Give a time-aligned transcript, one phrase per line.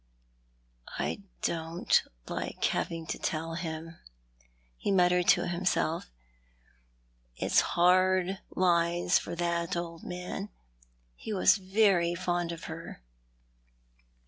[0.97, 3.99] "I don't like having to tell him,"
[4.75, 6.09] he muttered to himself."
[7.37, 10.49] It's hard lines for that old man.
[11.15, 13.03] He was very fond of her."